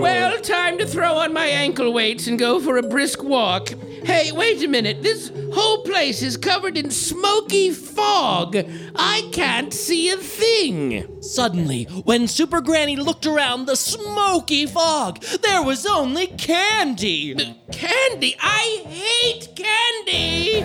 Well, 0.00 0.40
time 0.40 0.78
to 0.78 0.86
throw 0.86 1.14
on 1.14 1.32
my 1.32 1.46
ankle 1.46 1.92
weights 1.92 2.26
and 2.26 2.36
go 2.38 2.58
for 2.60 2.76
a 2.76 2.82
brisk 2.82 3.22
walk. 3.22 3.70
Hey, 4.06 4.30
wait 4.30 4.62
a 4.62 4.68
minute. 4.68 5.02
This 5.02 5.32
whole 5.52 5.82
place 5.82 6.22
is 6.22 6.36
covered 6.36 6.78
in 6.78 6.92
smoky 6.92 7.72
fog. 7.72 8.56
I 8.94 9.28
can't 9.32 9.74
see 9.74 10.10
a 10.10 10.16
thing. 10.16 11.20
Suddenly, 11.20 11.84
when 12.04 12.28
Super 12.28 12.60
Granny 12.60 12.94
looked 12.94 13.26
around 13.26 13.66
the 13.66 13.74
smoky 13.74 14.64
fog, 14.64 15.20
there 15.42 15.60
was 15.60 15.84
only 15.86 16.28
candy. 16.28 17.34
Candy? 17.72 18.36
I 18.40 18.84
hate 18.86 19.56
candy. 19.56 20.64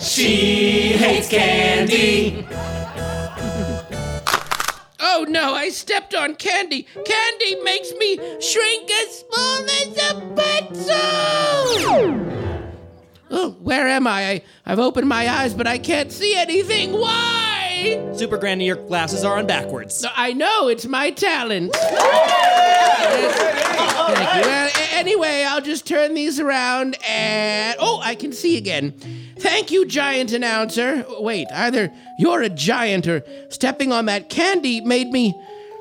She 0.00 0.88
hates 0.98 1.28
candy. 1.28 2.44
Oh 5.08 5.24
no, 5.28 5.54
I 5.54 5.68
stepped 5.68 6.16
on 6.16 6.34
candy. 6.34 6.82
Candy 6.82 7.62
makes 7.62 7.92
me 7.92 8.16
shrink 8.40 8.90
as 8.90 9.20
small 9.20 9.64
as 9.64 9.96
a 10.10 10.20
pencil. 10.34 10.94
Oh, 13.30 13.56
where 13.60 13.86
am 13.86 14.08
I? 14.08 14.30
I? 14.30 14.42
I've 14.66 14.80
opened 14.80 15.08
my 15.08 15.28
eyes, 15.28 15.54
but 15.54 15.68
I 15.68 15.78
can't 15.78 16.10
see 16.10 16.34
anything. 16.36 16.92
Why? 16.92 17.45
Super 18.16 18.36
Granny, 18.38 18.66
your 18.66 18.76
glasses 18.76 19.24
are 19.24 19.38
on 19.38 19.46
backwards. 19.46 20.04
I 20.16 20.32
know, 20.32 20.68
it's 20.68 20.86
my 20.86 21.10
talent. 21.10 21.72
Thank 21.74 23.22
you. 23.22 23.28
Well, 24.42 24.68
a- 24.68 24.94
anyway, 24.94 25.44
I'll 25.48 25.60
just 25.60 25.86
turn 25.86 26.14
these 26.14 26.40
around 26.40 26.96
and. 27.08 27.76
Oh, 27.78 28.00
I 28.02 28.14
can 28.14 28.32
see 28.32 28.56
again. 28.56 28.92
Thank 29.38 29.70
you, 29.70 29.84
giant 29.86 30.32
announcer. 30.32 31.04
Wait, 31.20 31.46
either 31.52 31.92
you're 32.18 32.42
a 32.42 32.48
giant 32.48 33.06
or 33.06 33.22
stepping 33.50 33.92
on 33.92 34.06
that 34.06 34.30
candy 34.30 34.80
made 34.80 35.08
me 35.10 35.34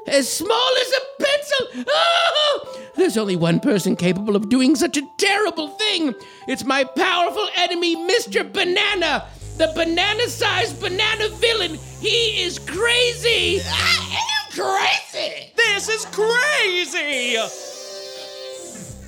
as 0.08 0.32
small 0.32 0.72
as 0.82 0.92
a 0.94 1.24
pencil. 1.24 1.86
Oh! 1.88 2.82
There's 2.96 3.18
only 3.18 3.36
one 3.36 3.60
person 3.60 3.96
capable 3.96 4.36
of 4.36 4.50
doing 4.50 4.76
such 4.76 4.98
a 4.98 5.02
terrible 5.18 5.70
thing. 5.70 6.14
It's 6.48 6.64
my 6.64 6.84
powerful 6.84 7.48
enemy, 7.58 7.96
Mr. 7.96 8.52
Banana, 8.52 9.26
the 9.58 9.72
banana 9.74 10.28
sized 10.28 10.80
banana 10.82 11.30
villain. 11.30 11.80
He 12.02 12.44
is 12.44 12.60
crazy. 12.60 13.62
I 13.66 14.18
am 14.20 14.52
crazy. 14.52 15.52
This 15.56 15.88
is 15.88 16.06
crazy. 16.06 17.38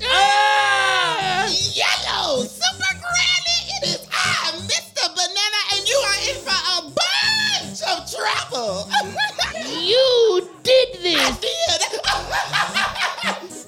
Ah! 0.04 1.48
Yellow, 1.74 2.44
Super 2.44 2.94
Granny, 3.02 3.60
it 3.76 3.88
is 3.88 4.08
I, 4.12 4.52
Mr. 4.68 5.10
Banana, 5.16 5.60
and 5.74 5.88
you 5.88 5.98
are 5.98 6.20
in 6.30 6.38
for 6.46 6.60
a 6.78 6.82
bunch 6.96 7.82
of 7.84 8.10
trouble. 8.12 8.90
You 9.68 10.48
did 10.64 10.90
this. 11.02 11.20
I 11.20 11.32
did. 11.42 11.82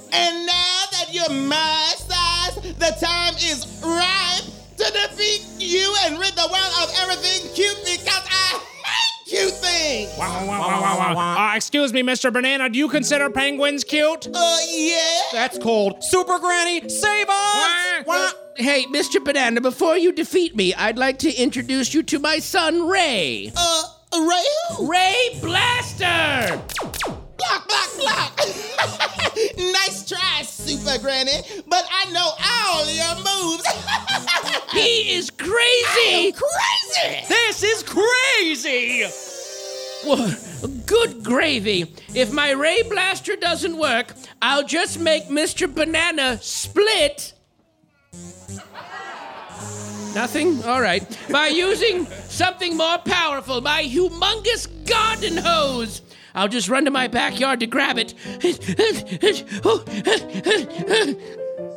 and 0.13 0.45
now 0.45 0.85
that 0.91 1.07
you're 1.11 1.29
my 1.29 1.93
size, 1.97 2.55
the 2.55 2.95
time 2.99 3.35
is 3.35 3.65
ripe 3.83 4.58
to 4.79 4.91
defeat 4.91 5.45
you 5.59 5.93
and 6.05 6.17
rid 6.17 6.33
the 6.35 6.47
world 6.51 6.73
of 6.81 6.93
everything 7.01 7.51
cute 7.53 7.77
because 7.83 8.23
I 8.29 8.59
hate 8.85 9.27
cute 9.27 9.51
things. 9.51 10.09
Wow, 10.17 10.45
wow, 10.47 10.59
wow, 10.61 10.97
wow, 10.97 11.15
wow. 11.15 11.51
Uh, 11.51 11.55
excuse 11.55 11.91
me, 11.91 12.01
Mr. 12.01 12.31
Banana, 12.31 12.69
do 12.69 12.79
you 12.79 12.87
consider 12.87 13.29
penguins 13.29 13.83
cute? 13.83 14.27
Uh, 14.33 14.57
yeah. 14.69 15.19
That's 15.33 15.57
cold. 15.57 16.01
Super 16.03 16.39
Granny, 16.39 16.87
save 16.87 17.27
us! 17.29 18.05
Uh, 18.07 18.31
hey, 18.55 18.85
Mr. 18.85 19.23
Banana, 19.23 19.59
before 19.59 19.97
you 19.97 20.13
defeat 20.13 20.55
me, 20.55 20.73
I'd 20.73 20.97
like 20.97 21.19
to 21.19 21.33
introduce 21.33 21.93
you 21.93 22.01
to 22.03 22.19
my 22.19 22.39
son, 22.39 22.87
Ray. 22.87 23.51
Uh, 23.55 23.83
Ray 24.13 24.43
who? 24.77 24.89
Ray 24.89 25.39
Blaster! 25.41 26.61
Block, 27.39 27.67
block, 27.67 27.89
block. 27.97 28.37
nice 29.57 30.07
try, 30.07 30.41
Super 30.43 30.97
Granny, 31.01 31.41
but 31.67 31.83
I 31.91 32.11
know 32.11 32.29
all 32.45 32.85
your 32.91 33.15
moves. 33.15 33.65
He 34.71 35.15
is 35.15 35.31
crazy! 35.31 36.31
crazy! 36.31 37.25
This 37.27 37.63
is 37.63 37.83
crazy! 37.83 39.03
Wha- 40.05 40.35
Good 40.85 41.23
gravy. 41.23 41.91
If 42.13 42.31
my 42.31 42.51
Ray 42.51 42.83
Blaster 42.83 43.35
doesn't 43.35 43.77
work, 43.77 44.13
I'll 44.41 44.63
just 44.65 44.99
make 44.99 45.25
Mr. 45.25 45.73
Banana 45.73 46.37
split. 46.41 47.33
Nothing? 50.13 50.63
All 50.63 50.81
right. 50.81 51.03
By 51.31 51.47
using 51.47 52.05
something 52.27 52.77
more 52.77 52.97
powerful, 52.99 53.61
my 53.61 53.83
humongous 53.83 54.67
garden 54.85 55.37
hose. 55.37 56.01
I'll 56.35 56.47
just 56.47 56.69
run 56.69 56.85
to 56.85 56.91
my 56.91 57.07
backyard 57.07 57.59
to 57.61 57.67
grab 57.67 57.97
it. 57.97 58.13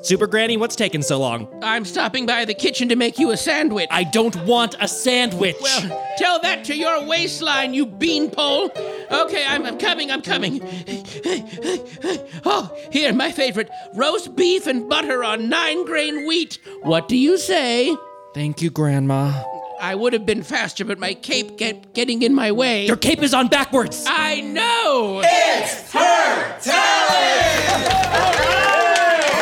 Super 0.03 0.27
Granny, 0.27 0.57
what's 0.57 0.75
taking 0.75 1.01
so 1.03 1.21
long? 1.21 1.47
I'm 1.63 1.85
stopping 1.85 2.27
by 2.27 2.45
the 2.45 2.55
kitchen 2.55 2.89
to 2.89 2.97
make 2.97 3.21
you 3.21 3.31
a 3.31 3.37
sandwich. 3.37 3.87
I 3.91 4.03
don't 4.03 4.35
want 4.45 4.75
a 4.81 4.89
sandwich. 4.89 5.55
Well, 5.61 6.15
tell 6.19 6.41
that 6.41 6.65
to 6.65 6.75
your 6.77 7.05
waistline, 7.07 7.73
you 7.73 7.87
beanpole. 7.87 8.71
Okay, 9.13 9.45
I'm, 9.47 9.65
I'm 9.65 9.79
coming, 9.79 10.11
I'm 10.11 10.23
coming. 10.23 10.61
Oh, 12.45 12.77
here, 12.91 13.13
my 13.13 13.31
favorite 13.31 13.71
roast 13.95 14.35
beef 14.35 14.67
and 14.67 14.89
butter 14.89 15.23
on 15.23 15.49
nine 15.49 15.85
grain 15.85 16.27
wheat. 16.27 16.59
What 16.83 17.07
do 17.07 17.17
you 17.17 17.39
say? 17.39 17.97
Thank 18.35 18.61
you, 18.61 18.71
Grandma. 18.71 19.45
I 19.83 19.97
would 19.97 20.13
have 20.13 20.25
been 20.25 20.45
faster, 20.45 20.85
but 20.85 21.01
my 21.01 21.13
cape 21.13 21.59
get 21.59 21.93
getting 21.93 22.23
in 22.23 22.33
my 22.33 22.53
way. 22.53 22.87
Your 22.87 22.97
cape 22.97 23.21
is 23.21 23.35
on 23.35 23.49
backwards. 23.49 24.05
I 24.07 24.41
know. 24.41 25.21
It's 25.25 25.91
her 25.93 26.59
talent. 26.61 27.43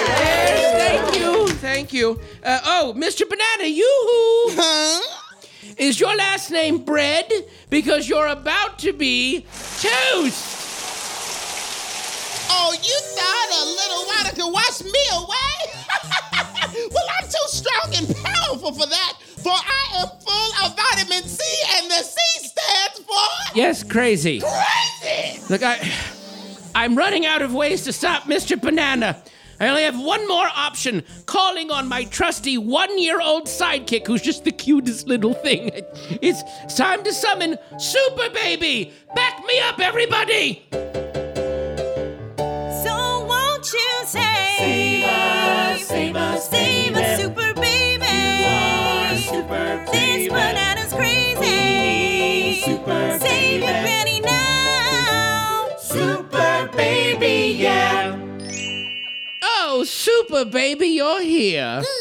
Yes, 0.09 1.03
thank 1.12 1.20
you, 1.20 1.46
thank 1.48 1.92
you. 1.92 2.18
Uh, 2.42 2.59
oh, 2.64 2.94
Mr. 2.96 3.29
Banana, 3.29 3.68
you 3.68 3.87
Huh? 4.57 5.26
Is 5.76 6.00
your 6.00 6.16
last 6.16 6.50
name 6.50 6.85
Bread? 6.85 7.31
Because 7.68 8.09
you're 8.09 8.29
about 8.29 8.79
to 8.79 8.94
be 8.94 9.42
toast. 9.79 10.57
Oh, 12.48 12.72
you 12.83 12.98
thought 13.14 13.50
a 13.61 13.64
little 13.76 14.07
water 14.07 14.35
could 14.37 14.53
wash 14.55 14.83
me 14.85 15.05
away? 15.12 16.37
well, 16.92 17.05
I'm 17.18 17.25
too 17.29 17.46
strong 17.49 17.94
and 17.96 18.16
powerful 18.25 18.73
for 18.73 18.87
that, 18.87 19.14
for 19.38 19.53
I 19.53 20.01
am 20.01 20.09
full 20.20 20.66
of 20.66 20.77
vitamin 20.77 21.23
C, 21.29 21.42
and 21.77 21.90
the 21.90 22.03
C 22.03 22.18
stands 22.38 22.99
for 23.01 23.57
Yes, 23.57 23.83
crazy. 23.83 24.40
crazy. 24.40 25.40
Look, 25.49 25.62
I, 25.62 25.90
I'm 26.75 26.96
running 26.96 27.27
out 27.27 27.42
of 27.42 27.53
ways 27.55 27.83
to 27.85 27.92
stop 27.92 28.25
Mr. 28.25 28.61
Banana. 28.61 29.23
I 29.59 29.68
only 29.68 29.83
have 29.83 29.99
one 30.01 30.27
more 30.27 30.46
option 30.57 31.05
calling 31.27 31.70
on 31.70 31.87
my 31.87 32.05
trusty 32.05 32.57
one 32.57 32.99
year 32.99 33.20
old 33.20 33.44
sidekick 33.46 34.07
who's 34.07 34.23
just 34.23 34.44
the 34.44 34.53
cutest 34.53 35.07
little 35.07 35.35
thing. 35.35 35.70
It's 36.23 36.42
time 36.77 37.05
to 37.05 37.12
summon 37.12 37.59
Super 37.79 38.31
Baby! 38.31 38.92
Back 39.14 39.44
me 39.44 39.61
up, 39.61 39.79
everybody! 39.79 40.66
Save 46.40 46.50
us, 46.50 46.50
save 46.50 46.92
baby. 46.94 47.05
us, 47.05 47.20
super 47.20 47.55
baby? 47.55 48.07
You 48.07 48.46
are 48.46 49.16
super 49.16 49.85
This 49.87 49.90
baby. 49.92 50.29
banana's 50.29 50.92
crazy. 50.92 52.61
Super 52.62 53.18
save 53.20 53.61
your 53.61 53.70
granny 53.70 54.20
now. 54.20 55.68
Super 55.79 56.68
baby, 56.76 57.57
yeah. 57.59 58.16
Oh, 59.42 59.85
Super 59.85 60.44
Baby, 60.44 60.88
you're 60.88 61.20
here. 61.22 61.83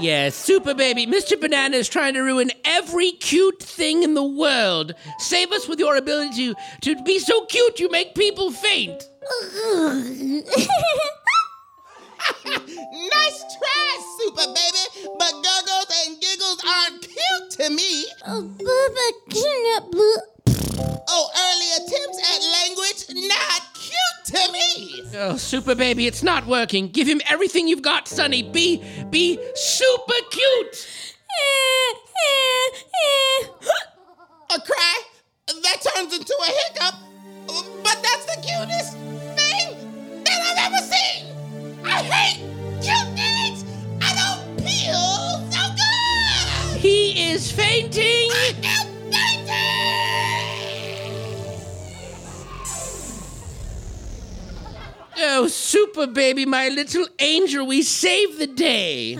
Yes, 0.00 0.34
Super 0.34 0.74
Baby. 0.74 1.06
Mr. 1.06 1.38
Banana 1.40 1.76
is 1.76 1.88
trying 1.88 2.14
to 2.14 2.20
ruin 2.20 2.50
every 2.64 3.12
cute 3.12 3.62
thing 3.62 4.02
in 4.02 4.14
the 4.14 4.24
world. 4.24 4.94
Save 5.18 5.52
us 5.52 5.68
with 5.68 5.78
your 5.78 5.96
ability 5.96 6.54
to, 6.54 6.94
to 6.94 7.02
be 7.04 7.18
so 7.18 7.44
cute 7.46 7.78
you 7.80 7.90
make 7.90 8.14
people 8.14 8.50
faint. 8.50 9.08
nice 12.46 13.40
try, 13.58 13.88
Super 14.18 14.46
Baby, 14.46 14.84
but 15.18 15.32
Guggles 15.42 15.90
and 16.06 16.20
Giggles 16.20 16.62
aren't 16.66 17.02
cute 17.02 17.50
to 17.52 17.70
me. 17.70 18.06
Oh, 21.12 21.28
early 21.44 21.70
attempts 21.78 22.18
at 22.32 22.40
language, 22.58 23.02
not 23.28 23.62
cute 23.74 24.24
to 24.26 24.52
me. 24.52 25.02
Oh, 25.16 25.36
Super 25.36 25.74
Baby, 25.74 26.06
it's 26.06 26.22
not 26.22 26.46
working. 26.46 26.88
Give 26.88 27.08
him 27.08 27.20
everything 27.28 27.66
you've 27.68 27.82
got, 27.82 28.08
Sonny. 28.08 28.42
Be, 28.42 28.82
be 29.10 29.38
super 29.54 30.20
cute. 30.30 30.86
A 34.52 34.60
cry 34.60 35.02
that 35.46 35.80
turns 35.94 36.12
into 36.12 36.34
a 36.40 36.46
hiccup, 36.46 36.94
but 37.84 38.02
that's 38.02 38.24
the 38.26 38.36
cutest 38.42 38.96
thing 39.38 40.24
that 40.24 40.40
I've 40.42 40.72
ever 40.72 40.82
seen. 40.92 41.29
I 41.84 42.02
hate 42.02 42.40
cute. 42.82 43.64
I 44.02 44.14
don't 44.14 44.60
feel 44.60 45.50
so 45.50 45.62
good. 45.76 46.80
He 46.80 47.30
is 47.30 47.50
fainting. 47.50 48.30
I 48.32 48.54
am 48.64 48.86
fainting! 49.12 49.50
Oh, 55.22 55.48
Super 55.48 56.06
Baby, 56.06 56.46
my 56.46 56.68
little 56.68 57.06
angel, 57.18 57.66
we 57.66 57.82
saved 57.82 58.38
the 58.38 58.46
day. 58.46 59.16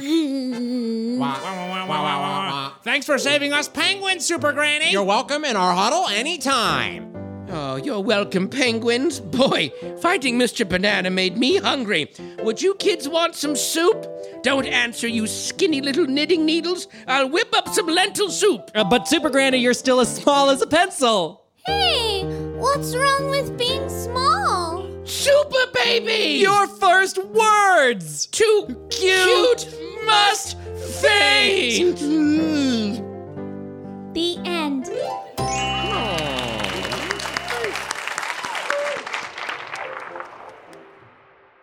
Thanks 2.83 3.05
for 3.05 3.19
saving 3.19 3.53
us 3.53 3.69
penguins, 3.69 4.25
Super 4.25 4.53
Granny. 4.53 4.91
You're 4.91 5.05
welcome 5.05 5.45
in 5.45 5.57
our 5.57 5.75
huddle 5.75 6.09
anytime. 6.09 7.10
Oh, 7.53 7.75
you're 7.77 8.01
welcome, 8.01 8.49
penguins. 8.49 9.19
Boy, 9.19 9.73
fighting 10.01 10.39
Mr. 10.39 10.69
Banana 10.69 11.11
made 11.11 11.37
me 11.37 11.57
hungry. 11.57 12.13
Would 12.43 12.63
you 12.63 12.75
kids 12.75 13.09
want 13.09 13.35
some 13.35 13.57
soup? 13.57 14.07
Don't 14.43 14.67
answer, 14.67 15.09
you 15.09 15.27
skinny 15.27 15.81
little 15.81 16.07
knitting 16.07 16.45
needles. 16.47 16.87
I'll 17.09 17.29
whip 17.29 17.49
up 17.57 17.69
some 17.69 17.89
lentil 17.89 18.31
soup. 18.31 18.71
Uh, 18.75 18.85
but 18.85 19.09
Super 19.09 19.31
Granny, 19.31 19.59
you're 19.59 19.75
still 19.75 19.99
as 19.99 20.15
small 20.15 20.49
as 20.51 20.63
a 20.63 20.67
pencil. 20.67 21.45
Hey, 21.67 22.23
what's 22.57 22.95
wrong 22.95 23.31
with 23.31 23.59
being 23.59 23.89
small? 23.89 24.89
Super 25.05 25.67
Baby! 25.75 26.39
Your 26.41 26.69
first 26.69 27.19
words! 27.19 28.27
Too 28.27 28.87
cute 28.91 29.69
must 30.05 30.57
faint! 31.01 31.99
The 34.15 34.39
end. 34.45 34.89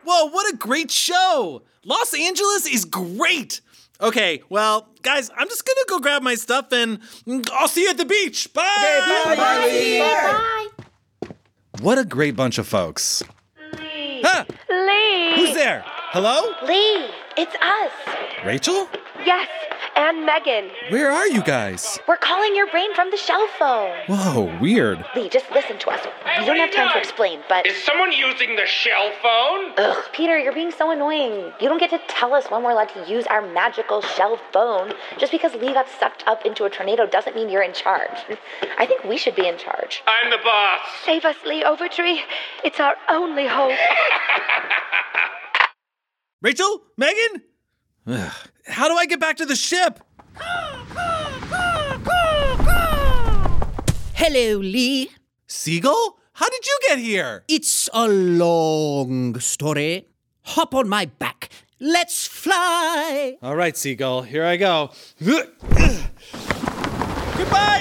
Whoa, 0.07 0.29
what 0.29 0.53
a 0.53 0.55
great 0.55 0.89
show! 0.89 1.63
Los 1.83 2.13
Angeles 2.13 2.65
is 2.65 2.85
great! 2.85 3.59
Okay, 3.99 4.41
well, 4.47 4.87
guys, 5.01 5.29
I'm 5.35 5.49
just 5.49 5.65
gonna 5.65 5.83
go 5.89 5.99
grab 5.99 6.21
my 6.21 6.35
stuff 6.35 6.71
and 6.71 6.99
I'll 7.51 7.67
see 7.67 7.81
you 7.83 7.89
at 7.89 7.97
the 7.97 8.05
beach. 8.05 8.53
Bye! 8.53 9.33
Bye. 9.35 10.67
What 11.81 11.97
a 11.97 12.05
great 12.05 12.37
bunch 12.37 12.57
of 12.57 12.65
folks. 12.65 13.21
Huh? 13.59 14.45
Lee! 14.69 15.35
Who's 15.35 15.53
there? 15.53 15.83
Hello? 15.85 16.53
Lee, 16.65 17.09
it's 17.35 17.55
us. 17.55 17.91
Rachel? 18.45 18.87
Yes, 19.25 19.49
and 19.97 20.25
Megan. 20.25 20.69
Where 20.89 21.11
are 21.11 21.27
you 21.27 21.41
guys? 21.41 21.99
We're 22.07 22.17
calling 22.17 22.55
your 22.55 22.67
brain 22.67 22.93
from 22.93 23.09
the 23.09 23.17
shell 23.17 23.47
phone. 23.57 23.97
Whoa, 24.07 24.55
weird. 24.61 25.03
Lee, 25.15 25.27
just 25.27 25.49
listen 25.51 25.79
to 25.79 25.89
us. 25.89 26.05
we 26.39 26.45
don't 26.45 26.57
have 26.57 26.73
time 26.73 26.91
to 26.93 26.99
explain, 26.99 27.39
but. 27.49 27.65
Is 27.65 27.83
someone 27.83 28.11
using 28.11 28.55
the 28.55 28.65
shell 28.67 29.11
phone? 29.21 29.73
Ugh, 29.77 30.05
Peter, 30.13 30.37
you're 30.37 30.53
being 30.53 30.71
so 30.71 30.91
annoying. 30.91 31.51
You 31.59 31.67
don't 31.67 31.79
get 31.79 31.89
to 31.89 31.99
tell 32.07 32.33
us 32.35 32.45
when 32.51 32.63
we're 32.63 32.71
allowed 32.71 32.89
to 32.89 33.09
use 33.09 33.25
our 33.27 33.41
magical 33.41 34.01
shell 34.01 34.39
phone. 34.53 34.93
Just 35.17 35.31
because 35.31 35.53
Lee 35.55 35.73
got 35.73 35.87
sucked 35.99 36.23
up 36.27 36.45
into 36.45 36.65
a 36.65 36.69
tornado 36.69 37.07
doesn't 37.07 37.35
mean 37.35 37.49
you're 37.49 37.63
in 37.63 37.73
charge. 37.73 38.17
I 38.77 38.85
think 38.85 39.03
we 39.03 39.17
should 39.17 39.35
be 39.35 39.47
in 39.47 39.57
charge. 39.57 40.03
I'm 40.05 40.29
the 40.29 40.37
boss. 40.43 40.81
Save 41.05 41.25
us, 41.25 41.37
Lee 41.45 41.63
Overtree. 41.63 42.19
It's 42.63 42.79
our 42.79 42.95
only 43.09 43.47
hope. 43.47 43.73
Rachel? 46.41 46.81
Megan? 46.97 47.41
Ugh, 48.05 48.33
How 48.67 48.87
do 48.87 48.95
I 48.95 49.05
get 49.05 49.19
back 49.19 49.37
to 49.37 49.45
the 49.45 49.55
ship? 49.55 49.99
Hello, 54.13 54.57
Lee. 54.59 55.11
Seagull? 55.47 56.19
How 56.33 56.49
did 56.49 56.65
you 56.65 56.79
get 56.87 56.99
here? 56.99 57.43
It's 57.47 57.89
a 57.93 58.07
long 58.07 59.39
story. 59.39 60.07
Hop 60.43 60.75
on 60.75 60.87
my 60.89 61.05
back. 61.05 61.49
Let's 61.79 62.27
fly. 62.27 63.37
All 63.41 63.55
right, 63.55 63.75
Seagull, 63.77 64.23
here 64.23 64.43
I 64.45 64.57
go. 64.57 64.91
Goodbye, 65.19 66.11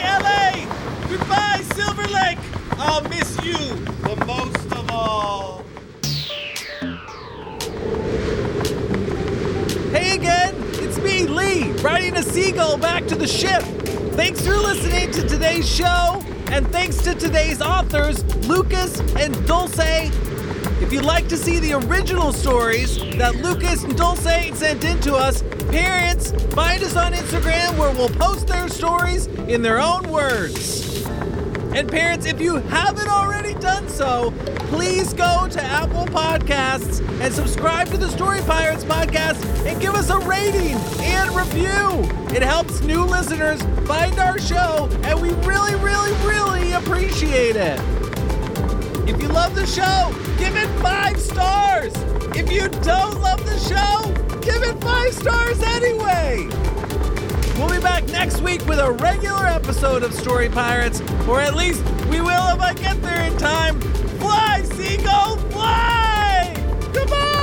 LA! 0.04 0.66
Goodbye, 1.08 1.62
Silver 1.74 2.06
Lake! 2.08 2.38
I'll 2.78 3.02
miss 3.08 3.36
you 3.42 3.56
the 3.56 4.16
most 4.26 4.72
of 4.72 4.90
all. 4.90 5.64
Hey 9.90 10.14
again, 10.16 10.54
me, 11.06 11.24
Lee, 11.24 11.70
riding 11.82 12.16
a 12.16 12.22
seagull 12.22 12.76
back 12.76 13.06
to 13.06 13.14
the 13.14 13.28
ship. 13.28 13.62
Thanks 14.14 14.44
for 14.44 14.56
listening 14.56 15.12
to 15.12 15.22
today's 15.28 15.68
show, 15.68 16.20
and 16.48 16.66
thanks 16.72 16.96
to 17.02 17.14
today's 17.14 17.62
authors, 17.62 18.24
Lucas 18.48 18.98
and 19.16 19.32
Dulce. 19.46 19.78
If 20.82 20.92
you'd 20.92 21.04
like 21.04 21.28
to 21.28 21.36
see 21.36 21.60
the 21.60 21.74
original 21.74 22.32
stories 22.32 22.98
that 23.18 23.36
Lucas 23.36 23.84
and 23.84 23.96
Dulce 23.96 24.24
sent 24.58 24.84
in 24.84 25.00
to 25.02 25.14
us, 25.14 25.44
parents, 25.70 26.32
find 26.54 26.82
us 26.82 26.96
on 26.96 27.12
Instagram 27.12 27.78
where 27.78 27.92
we'll 27.92 28.08
post 28.08 28.48
their 28.48 28.68
stories 28.68 29.26
in 29.26 29.62
their 29.62 29.80
own 29.80 30.10
words. 30.10 30.95
And 31.76 31.90
parents, 31.90 32.24
if 32.24 32.40
you 32.40 32.56
haven't 32.56 33.06
already 33.06 33.52
done 33.52 33.86
so, 33.90 34.32
please 34.70 35.12
go 35.12 35.46
to 35.50 35.62
Apple 35.62 36.06
Podcasts 36.06 37.06
and 37.20 37.34
subscribe 37.34 37.88
to 37.88 37.98
the 37.98 38.08
Story 38.08 38.40
Pirates 38.46 38.82
podcast 38.82 39.44
and 39.66 39.78
give 39.78 39.94
us 39.94 40.08
a 40.08 40.18
rating 40.20 40.78
and 41.00 41.30
review. 41.36 42.00
It 42.34 42.42
helps 42.42 42.80
new 42.80 43.04
listeners 43.04 43.60
find 43.86 44.18
our 44.18 44.38
show, 44.38 44.88
and 45.02 45.20
we 45.20 45.34
really, 45.46 45.74
really, 45.74 46.12
really 46.26 46.72
appreciate 46.72 47.56
it. 47.56 47.78
If 49.06 49.20
you 49.20 49.28
love 49.28 49.54
the 49.54 49.66
show, 49.66 50.14
give 50.38 50.56
it 50.56 50.68
five 50.80 51.20
stars. 51.20 51.92
If 52.34 52.50
you 52.50 52.70
don't 52.80 53.20
love 53.20 53.44
the 53.44 53.58
show, 53.58 54.40
give 54.40 54.62
it 54.62 54.80
five 54.80 55.12
stars 55.12 55.62
anyway. 55.62 56.48
We'll 57.58 57.70
be 57.70 57.80
back 57.80 58.04
next 58.08 58.42
week 58.42 58.64
with 58.66 58.78
a 58.78 58.92
regular 58.92 59.46
episode 59.46 60.02
of 60.02 60.12
Story 60.12 60.50
Pirates, 60.50 61.00
or 61.26 61.40
at 61.40 61.56
least 61.56 61.82
we 62.10 62.20
will 62.20 62.48
if 62.54 62.60
I 62.60 62.74
get 62.74 63.00
there 63.00 63.22
in 63.22 63.34
time. 63.38 63.80
Fly, 64.20 64.62
seagull, 64.74 65.38
fly! 65.50 66.54
Goodbye! 66.92 67.36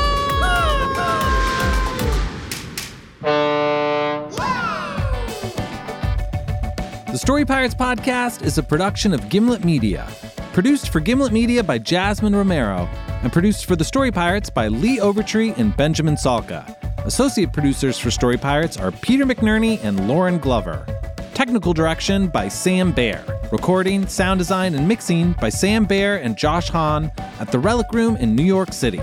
The 7.11 7.17
Story 7.17 7.45
Pirates 7.45 7.73
podcast 7.75 8.43
is 8.43 8.57
a 8.59 8.63
production 8.63 9.13
of 9.13 9.29
Gimlet 9.29 9.63
Media. 9.65 10.07
Produced 10.51 10.89
for 10.89 10.99
Gimlet 10.99 11.31
Media 11.31 11.63
by 11.63 11.79
Jasmine 11.79 12.35
Romero, 12.35 12.87
and 13.23 13.33
produced 13.33 13.65
for 13.65 13.75
The 13.75 13.83
Story 13.83 14.11
Pirates 14.11 14.51
by 14.51 14.67
Lee 14.67 14.99
Overtree 14.99 15.57
and 15.57 15.75
Benjamin 15.75 16.15
Salka. 16.15 16.82
Associate 17.05 17.51
producers 17.51 17.99
for 17.99 18.09
Story 18.09 18.37
Pirates 18.37 18.77
are 18.77 18.89
Peter 18.89 19.25
McNerney 19.25 19.77
and 19.83 20.07
Lauren 20.07 20.37
Glover. 20.37 20.85
Technical 21.33 21.73
direction 21.73 22.29
by 22.29 22.47
Sam 22.47 22.93
Bair. 22.93 23.21
Recording, 23.51 24.07
sound 24.07 24.37
design, 24.37 24.73
and 24.73 24.87
mixing 24.87 25.33
by 25.33 25.49
Sam 25.49 25.83
Bair 25.83 26.21
and 26.21 26.37
Josh 26.37 26.69
Hahn 26.69 27.11
at 27.41 27.51
the 27.51 27.59
Relic 27.59 27.87
Room 27.91 28.15
in 28.15 28.37
New 28.37 28.43
York 28.43 28.71
City. 28.71 29.01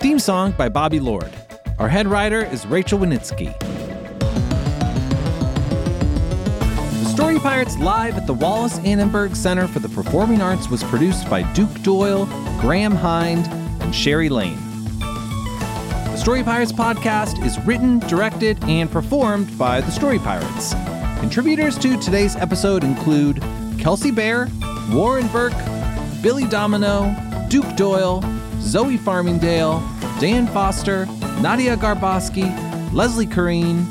Theme 0.00 0.18
song 0.18 0.54
by 0.58 0.68
Bobby 0.68 0.98
Lord. 0.98 1.30
Our 1.78 1.88
head 1.88 2.08
writer 2.08 2.44
is 2.44 2.66
Rachel 2.66 2.98
Wenitsky. 2.98 3.54
Story 7.08 7.38
Pirates 7.38 7.78
Live 7.78 8.16
at 8.16 8.26
the 8.26 8.34
Wallis 8.34 8.80
Annenberg 8.80 9.36
Center 9.36 9.68
for 9.68 9.78
the 9.78 9.88
Performing 9.88 10.42
Arts 10.42 10.68
was 10.68 10.82
produced 10.82 11.30
by 11.30 11.42
Duke 11.52 11.80
Doyle, 11.82 12.26
Graham 12.60 12.96
Hind, 12.96 13.46
and 13.82 13.94
Sherry 13.94 14.28
Lane. 14.28 14.65
Story 16.26 16.42
Pirates 16.42 16.72
podcast 16.72 17.46
is 17.46 17.56
written, 17.60 18.00
directed, 18.00 18.60
and 18.64 18.90
performed 18.90 19.56
by 19.56 19.80
the 19.80 19.92
Story 19.92 20.18
Pirates. 20.18 20.74
Contributors 21.20 21.78
to 21.78 21.96
today's 22.00 22.34
episode 22.34 22.82
include 22.82 23.40
Kelsey 23.78 24.10
Bear, 24.10 24.48
Warren 24.90 25.28
Burke, 25.28 25.54
Billy 26.22 26.44
Domino, 26.48 27.14
Duke 27.48 27.76
Doyle, 27.76 28.22
Zoe 28.58 28.98
Farmingdale, 28.98 29.80
Dan 30.18 30.48
Foster, 30.48 31.06
Nadia 31.40 31.76
Garboski, 31.76 32.52
Leslie 32.92 33.24
Corrine, 33.24 33.86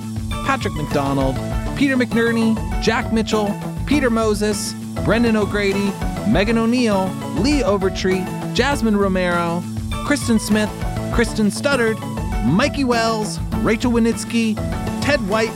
Patrick 0.46 0.74
McDonald, 0.74 1.38
Peter 1.78 1.96
McNerney, 1.96 2.54
Jack 2.84 3.14
Mitchell, 3.14 3.58
Peter 3.86 4.10
Moses, 4.10 4.74
Brendan 5.06 5.38
O'Grady, 5.38 5.90
Megan 6.28 6.58
O'Neill, 6.58 7.06
Lee 7.38 7.62
Overtree, 7.62 8.26
Jasmine 8.54 8.98
Romero, 8.98 9.64
Kristen 10.06 10.38
Smith, 10.38 10.70
Kristen 11.14 11.48
Studdard, 11.48 11.98
Mikey 12.46 12.84
Wells, 12.84 13.40
Rachel 13.64 13.92
Wenitsky, 13.92 14.56
Ted 15.02 15.20
White, 15.28 15.52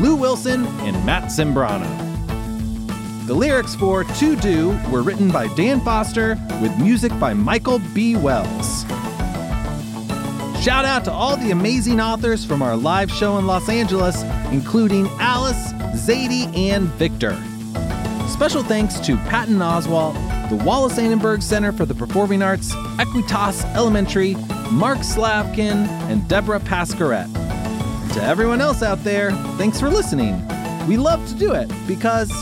Lou 0.00 0.16
Wilson, 0.16 0.66
and 0.80 1.06
Matt 1.06 1.24
Simbrano. 1.30 1.88
The 3.28 3.34
lyrics 3.34 3.76
for 3.76 4.02
To 4.02 4.36
Do 4.36 4.76
were 4.90 5.02
written 5.02 5.30
by 5.30 5.46
Dan 5.54 5.80
Foster 5.82 6.36
with 6.60 6.76
music 6.78 7.16
by 7.20 7.32
Michael 7.32 7.78
B. 7.94 8.16
Wells. 8.16 8.82
Shout 10.60 10.84
out 10.84 11.04
to 11.04 11.12
all 11.12 11.36
the 11.36 11.52
amazing 11.52 12.00
authors 12.00 12.44
from 12.44 12.60
our 12.60 12.76
live 12.76 13.10
show 13.10 13.38
in 13.38 13.46
Los 13.46 13.68
Angeles, 13.68 14.22
including 14.50 15.06
Alice, 15.20 15.72
Zadie, 15.94 16.52
and 16.56 16.88
Victor. 16.94 17.40
Special 18.28 18.64
thanks 18.64 18.98
to 19.00 19.16
Patton 19.18 19.58
Oswalt, 19.58 20.14
the 20.50 20.56
Wallis 20.56 20.98
Annenberg 20.98 21.42
Center 21.42 21.70
for 21.70 21.86
the 21.86 21.94
Performing 21.94 22.42
Arts, 22.42 22.74
Equitas 22.98 23.64
Elementary, 23.76 24.34
Mark 24.72 25.04
Slavkin, 25.04 25.86
and 26.08 26.26
Deborah 26.28 26.58
Pascaret. 26.58 27.30
To 28.14 28.22
everyone 28.22 28.62
else 28.62 28.82
out 28.82 29.04
there, 29.04 29.30
thanks 29.58 29.78
for 29.78 29.90
listening. 29.90 30.42
We 30.88 30.96
love 30.96 31.26
to 31.28 31.34
do 31.34 31.52
it 31.52 31.70
because! 31.86 32.32